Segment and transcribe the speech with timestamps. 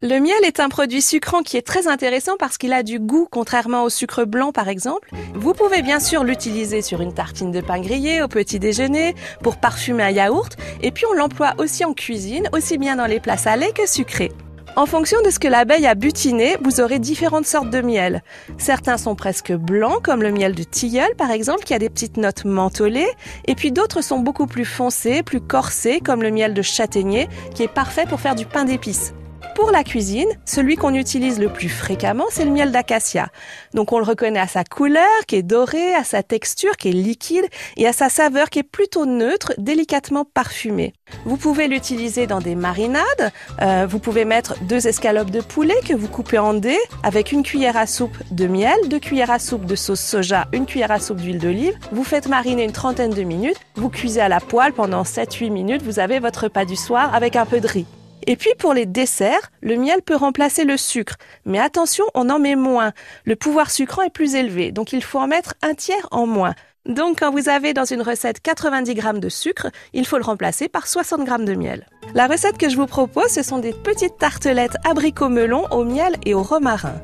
[0.00, 3.26] Le miel est un produit sucrant qui est très intéressant parce qu'il a du goût,
[3.28, 5.10] contrairement au sucre blanc par exemple.
[5.34, 9.56] Vous pouvez bien sûr l'utiliser sur une tartine de pain grillé au petit déjeuner, pour
[9.56, 13.36] parfumer un yaourt, et puis on l'emploie aussi en cuisine, aussi bien dans les plats
[13.36, 14.30] salés que sucrés.
[14.76, 18.22] En fonction de ce que l'abeille a butiné, vous aurez différentes sortes de miel.
[18.56, 22.18] Certains sont presque blancs, comme le miel de tilleul par exemple, qui a des petites
[22.18, 23.10] notes mentholées,
[23.48, 27.64] et puis d'autres sont beaucoup plus foncés, plus corsés, comme le miel de châtaignier, qui
[27.64, 29.12] est parfait pour faire du pain d'épices.
[29.58, 33.26] Pour la cuisine, celui qu'on utilise le plus fréquemment, c'est le miel d'acacia.
[33.74, 36.92] Donc on le reconnaît à sa couleur qui est dorée, à sa texture qui est
[36.92, 37.44] liquide
[37.76, 40.94] et à sa saveur qui est plutôt neutre, délicatement parfumée.
[41.24, 43.32] Vous pouvez l'utiliser dans des marinades.
[43.60, 47.42] Euh, vous pouvez mettre deux escalopes de poulet que vous coupez en dés avec une
[47.42, 51.00] cuillère à soupe de miel, deux cuillères à soupe de sauce soja, une cuillère à
[51.00, 51.76] soupe d'huile d'olive.
[51.90, 53.58] Vous faites mariner une trentaine de minutes.
[53.74, 55.82] Vous cuisez à la poêle pendant 7-8 minutes.
[55.82, 57.86] Vous avez votre repas du soir avec un peu de riz.
[58.26, 61.16] Et puis pour les desserts, le miel peut remplacer le sucre.
[61.44, 62.92] Mais attention, on en met moins.
[63.24, 66.54] Le pouvoir sucrant est plus élevé, donc il faut en mettre un tiers en moins.
[66.86, 70.68] Donc quand vous avez dans une recette 90 g de sucre, il faut le remplacer
[70.68, 71.86] par 60 g de miel.
[72.14, 76.16] La recette que je vous propose, ce sont des petites tartelettes abricot melon au miel
[76.24, 76.94] et au romarin.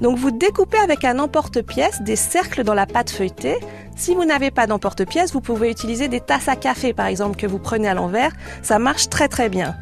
[0.00, 3.58] Donc vous découpez avec un emporte-pièce des cercles dans la pâte feuilletée.
[3.96, 7.46] Si vous n'avez pas d'emporte-pièce, vous pouvez utiliser des tasses à café par exemple que
[7.46, 8.32] vous prenez à l'envers.
[8.62, 9.76] Ça marche très très bien.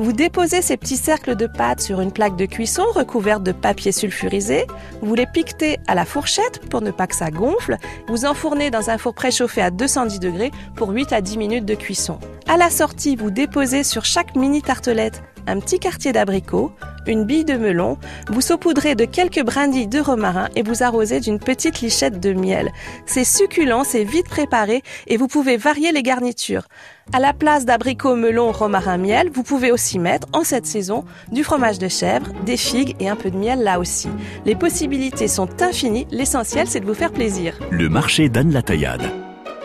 [0.00, 3.90] Vous déposez ces petits cercles de pâte sur une plaque de cuisson recouverte de papier
[3.90, 4.64] sulfurisé.
[5.02, 7.78] Vous les piquetez à la fourchette pour ne pas que ça gonfle.
[8.06, 11.74] Vous enfournez dans un four préchauffé à 210 degrés pour 8 à 10 minutes de
[11.74, 12.20] cuisson.
[12.46, 16.70] À la sortie, vous déposez sur chaque mini tartelette un petit quartier d'abricot,
[17.08, 21.38] une bille de melon, vous saupoudrez de quelques brindilles de romarin et vous arrosez d'une
[21.38, 22.70] petite lichette de miel.
[23.06, 26.64] C'est succulent, c'est vite préparé et vous pouvez varier les garnitures.
[27.12, 31.42] À la place d'abricot, melon, romarin, miel, vous pouvez aussi mettre, en cette saison, du
[31.42, 34.08] fromage de chèvre, des figues et un peu de miel là aussi.
[34.44, 37.58] Les possibilités sont infinies, l'essentiel c'est de vous faire plaisir.
[37.70, 39.10] Le marché d'Anne Latayade.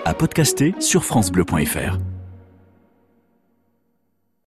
[0.05, 2.12] À podcaster sur FranceBleu.fr.